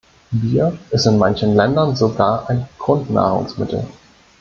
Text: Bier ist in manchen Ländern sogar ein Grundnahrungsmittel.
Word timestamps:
Bier 0.31 0.75
ist 0.89 1.05
in 1.05 1.19
manchen 1.19 1.53
Ländern 1.53 1.95
sogar 1.95 2.49
ein 2.49 2.67
Grundnahrungsmittel. 2.79 3.85